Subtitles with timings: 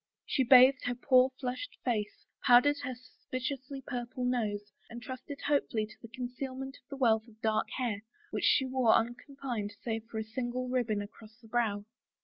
[0.25, 5.43] She bathed her poor flushed face, powdered her suspiciously purple nose, and trusted 15 THE
[5.43, 8.01] FAVOR OF KINGS hopefully to the concealment of the wealth of dark hair
[8.31, 11.85] which she wore unconfined save for a single ribbon across the brow.